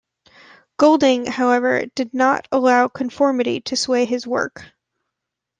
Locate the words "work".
4.25-4.73